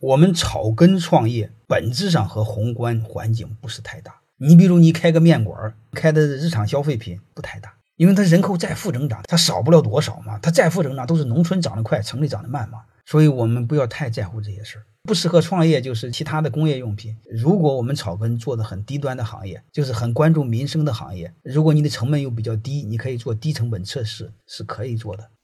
[0.00, 4.20] 我们草根创业本质上和宏观环境不是太大。
[4.38, 10.38] 你比如你开个面馆，开的日常消费品不太大，因为它人口再负增长，它少不了多少嘛。
[10.38, 12.80] 它再负增长都是农村长得快，城里长得慢嘛。
[13.04, 14.86] 所以我们不要太在乎这些事儿。
[15.02, 17.14] 不适合创业就是其他的工业用品。
[17.30, 25.28] 如果我们草根做的很低端的行业，就是很关注民生的行业，如果你的成本又比较低，你可以做低成本测试，是可以做的。